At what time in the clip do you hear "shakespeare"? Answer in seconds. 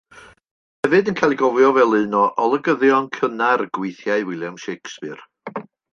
4.65-5.65